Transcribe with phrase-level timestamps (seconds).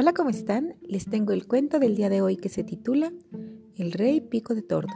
[0.00, 0.76] Hola, ¿cómo están?
[0.82, 3.12] Les tengo el cuento del día de hoy que se titula
[3.76, 4.94] El rey pico de tordo.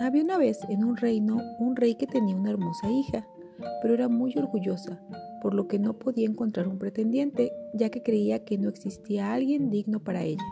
[0.00, 3.26] Había una vez en un reino un rey que tenía una hermosa hija,
[3.82, 5.02] pero era muy orgullosa,
[5.42, 9.68] por lo que no podía encontrar un pretendiente, ya que creía que no existía alguien
[9.68, 10.44] digno para ella.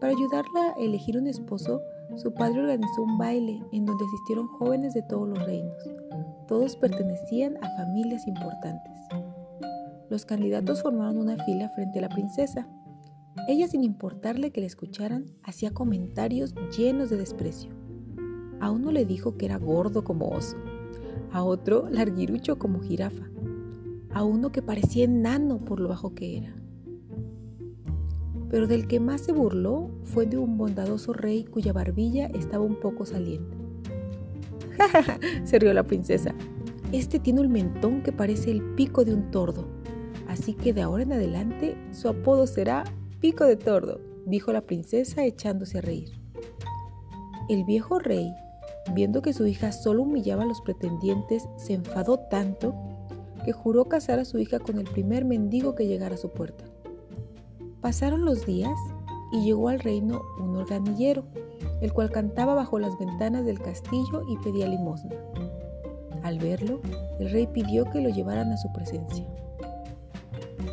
[0.00, 1.82] Para ayudarla a elegir un esposo,
[2.14, 5.76] su padre organizó un baile en donde asistieron jóvenes de todos los reinos.
[6.48, 8.96] Todos pertenecían a familias importantes.
[10.08, 12.68] Los candidatos formaron una fila frente a la princesa.
[13.48, 17.70] Ella, sin importarle que le escucharan, hacía comentarios llenos de desprecio.
[18.60, 20.56] A uno le dijo que era gordo como oso,
[21.32, 23.28] a otro larguirucho como jirafa,
[24.12, 26.56] a uno que parecía enano por lo bajo que era.
[28.48, 32.80] Pero del que más se burló fue de un bondadoso rey cuya barbilla estaba un
[32.80, 33.56] poco saliente.
[34.78, 36.34] ¡Ja, se rió la princesa.
[36.92, 39.66] Este tiene un mentón que parece el pico de un tordo.
[40.28, 42.84] Así que de ahora en adelante su apodo será
[43.20, 46.10] Pico de Tordo, dijo la princesa echándose a reír.
[47.48, 48.32] El viejo rey,
[48.92, 52.74] viendo que su hija solo humillaba a los pretendientes, se enfadó tanto
[53.44, 56.64] que juró casar a su hija con el primer mendigo que llegara a su puerta.
[57.80, 58.76] Pasaron los días
[59.32, 61.24] y llegó al reino un organillero,
[61.80, 65.14] el cual cantaba bajo las ventanas del castillo y pedía limosna.
[66.24, 66.80] Al verlo,
[67.20, 69.24] el rey pidió que lo llevaran a su presencia.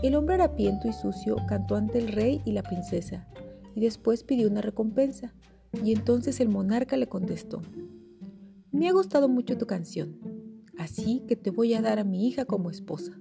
[0.04, 3.26] El hombre harapiento y sucio cantó ante el rey y la princesa,
[3.74, 5.34] y después pidió una recompensa,
[5.82, 7.62] y entonces el monarca le contestó,
[8.74, 10.20] Me ha gustado mucho tu canción,
[10.78, 13.18] así que te voy a dar a mi hija como esposa.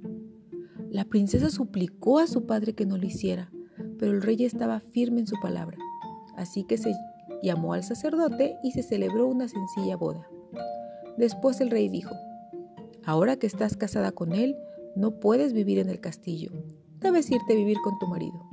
[0.90, 3.52] La princesa suplicó a su padre que no lo hiciera,
[3.96, 5.78] pero el rey estaba firme en su palabra,
[6.36, 6.92] así que se
[7.44, 10.26] llamó al sacerdote y se celebró una sencilla boda.
[11.16, 12.16] Después el rey dijo,
[13.04, 14.56] Ahora que estás casada con él,
[14.96, 16.50] no puedes vivir en el castillo.
[17.00, 18.44] Debes irte a vivir con tu marido.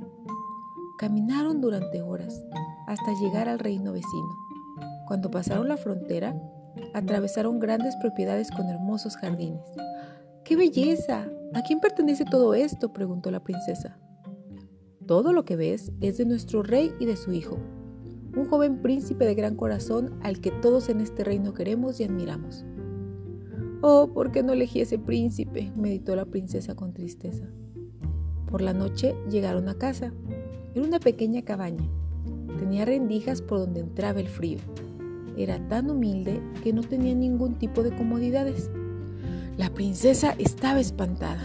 [0.98, 2.44] Caminaron durante horas
[2.86, 4.28] hasta llegar al reino vecino.
[5.06, 6.34] Cuando pasaron la frontera,
[6.94, 9.62] atravesaron grandes propiedades con hermosos jardines.
[10.44, 11.28] ¡Qué belleza!
[11.54, 12.92] ¿A quién pertenece todo esto?
[12.92, 13.98] preguntó la princesa.
[15.06, 17.58] Todo lo que ves es de nuestro rey y de su hijo,
[18.36, 22.64] un joven príncipe de gran corazón al que todos en este reino queremos y admiramos.
[23.82, 25.72] Oh, ¿por qué no elegí ese príncipe?
[25.74, 27.46] meditó la princesa con tristeza.
[28.50, 30.12] Por la noche llegaron a casa.
[30.74, 31.88] Era una pequeña cabaña.
[32.58, 34.58] Tenía rendijas por donde entraba el frío.
[35.38, 38.70] Era tan humilde que no tenía ningún tipo de comodidades.
[39.56, 41.42] La princesa estaba espantada.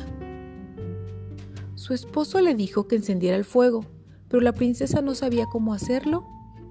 [1.76, 3.86] Su esposo le dijo que encendiera el fuego,
[4.28, 6.26] pero la princesa no sabía cómo hacerlo,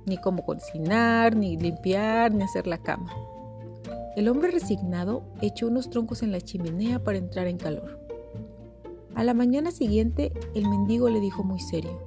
[0.05, 3.15] ni cómo cocinar, ni limpiar, ni hacer la cama.
[4.17, 7.99] El hombre resignado echó unos troncos en la chimenea para entrar en calor.
[9.15, 12.01] A la mañana siguiente, el mendigo le dijo muy serio,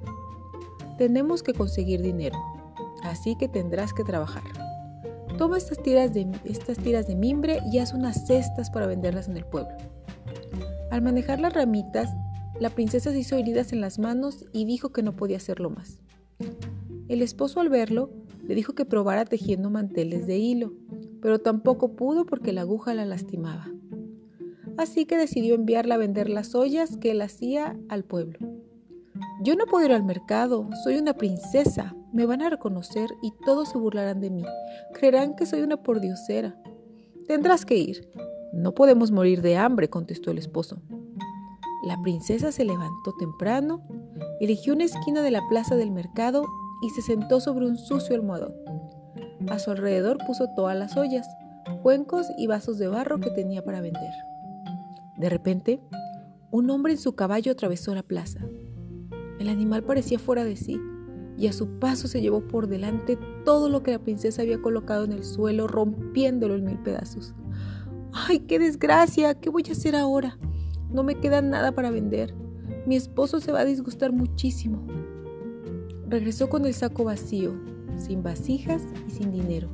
[0.96, 2.38] tenemos que conseguir dinero,
[3.02, 4.42] así que tendrás que trabajar.
[5.36, 9.36] Toma estas tiras, de, estas tiras de mimbre y haz unas cestas para venderlas en
[9.36, 9.76] el pueblo.
[10.90, 12.10] Al manejar las ramitas,
[12.58, 15.98] la princesa se hizo heridas en las manos y dijo que no podía hacerlo más.
[17.08, 18.10] El esposo al verlo
[18.46, 20.72] le dijo que probara tejiendo manteles de hilo,
[21.20, 23.68] pero tampoco pudo porque la aguja la lastimaba.
[24.76, 28.38] Así que decidió enviarla a vender las ollas que él hacía al pueblo.
[29.42, 33.70] Yo no puedo ir al mercado, soy una princesa, me van a reconocer y todos
[33.70, 34.44] se burlarán de mí.
[34.94, 36.56] Creerán que soy una pordiosera.
[37.26, 38.08] Tendrás que ir.
[38.52, 40.80] No podemos morir de hambre, contestó el esposo.
[41.84, 43.82] La princesa se levantó temprano,
[44.40, 46.44] eligió una esquina de la plaza del mercado
[46.82, 48.54] y se sentó sobre un sucio almohadón.
[49.50, 51.26] A su alrededor puso todas las ollas,
[51.82, 54.12] cuencos y vasos de barro que tenía para vender.
[55.16, 55.80] De repente,
[56.50, 58.40] un hombre en su caballo atravesó la plaza.
[59.38, 60.80] El animal parecía fuera de sí
[61.38, 65.04] y a su paso se llevó por delante todo lo que la princesa había colocado
[65.04, 67.34] en el suelo, rompiéndolo en mil pedazos.
[68.12, 69.34] ¡Ay, qué desgracia!
[69.34, 70.38] ¿Qué voy a hacer ahora?
[70.90, 72.34] No me queda nada para vender.
[72.86, 74.86] Mi esposo se va a disgustar muchísimo.
[76.08, 77.54] Regresó con el saco vacío,
[77.98, 79.68] sin vasijas y sin dinero.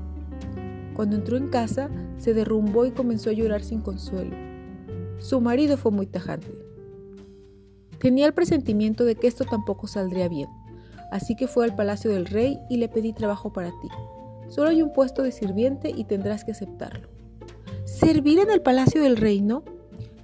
[0.95, 4.37] Cuando entró en casa, se derrumbó y comenzó a llorar sin consuelo.
[5.19, 6.55] Su marido fue muy tajante.
[7.99, 10.49] Tenía el presentimiento de que esto tampoco saldría bien,
[11.11, 13.89] así que fue al palacio del rey y le pedí trabajo para ti.
[14.49, 17.09] Solo hay un puesto de sirviente y tendrás que aceptarlo.
[17.85, 19.63] ¿Servir en el palacio del reino?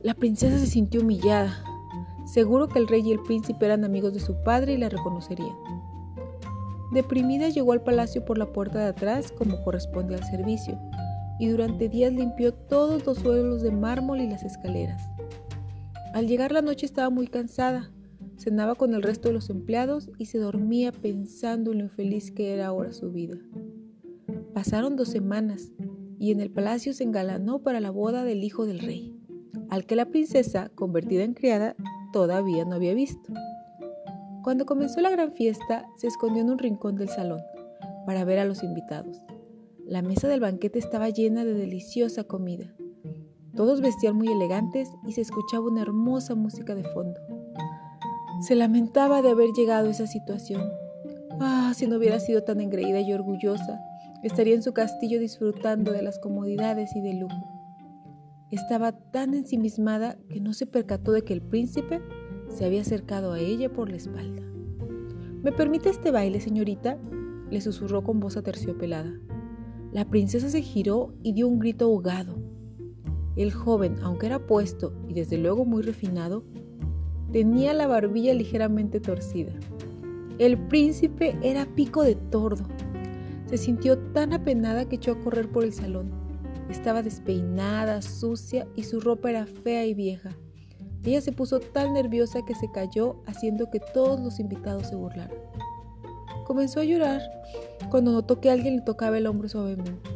[0.03, 1.65] La princesa se sintió humillada.
[2.27, 5.57] Seguro que el rey y el príncipe eran amigos de su padre y la reconocerían.
[6.93, 10.79] Deprimida llegó al palacio por la puerta de atrás como corresponde al servicio,
[11.39, 15.03] y durante días limpió todos los suelos de mármol y las escaleras.
[16.13, 17.91] Al llegar la noche estaba muy cansada,
[18.37, 22.53] cenaba con el resto de los empleados y se dormía pensando en lo infeliz que
[22.53, 23.37] era ahora su vida.
[24.53, 25.71] Pasaron dos semanas
[26.19, 29.15] y en el palacio se engalanó para la boda del hijo del rey,
[29.69, 31.77] al que la princesa, convertida en criada,
[32.13, 33.33] todavía no había visto.
[34.43, 37.43] Cuando comenzó la gran fiesta, se escondió en un rincón del salón
[38.07, 39.23] para ver a los invitados.
[39.87, 42.75] La mesa del banquete estaba llena de deliciosa comida.
[43.55, 47.21] Todos vestían muy elegantes y se escuchaba una hermosa música de fondo.
[48.41, 50.63] Se lamentaba de haber llegado a esa situación.
[51.39, 53.79] Ah, si no hubiera sido tan engreída y orgullosa,
[54.23, 57.45] estaría en su castillo disfrutando de las comodidades y del lujo.
[58.51, 62.01] Estaba tan ensimismada que no se percató de que el príncipe
[62.51, 64.43] se había acercado a ella por la espalda.
[65.43, 66.99] ¿Me permite este baile, señorita?
[67.51, 69.13] le susurró con voz aterciopelada.
[69.93, 72.39] La princesa se giró y dio un grito ahogado.
[73.37, 76.45] El joven, aunque era puesto y desde luego muy refinado,
[77.33, 79.53] tenía la barbilla ligeramente torcida.
[80.39, 82.65] El príncipe era pico de tordo.
[83.47, 86.11] Se sintió tan apenada que echó a correr por el salón.
[86.71, 90.37] Estaba despeinada, sucia y su ropa era fea y vieja.
[91.05, 95.37] Ella se puso tan nerviosa que se cayó haciendo que todos los invitados se burlaran.
[96.47, 97.23] Comenzó a llorar
[97.91, 100.11] cuando notó que alguien le tocaba el hombro suavemente.